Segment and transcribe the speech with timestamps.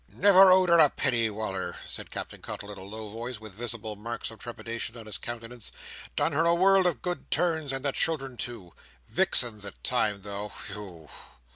[0.09, 3.53] "Never owed her a penny, Wal"r," said Captain Cuttle, in a low voice, and with
[3.53, 5.71] visible marks of trepidation on his countenance.
[6.15, 8.73] "Done her a world of good turns, and the children too.
[9.07, 10.53] Vixen at times, though.
[10.73, 11.07] Whew!"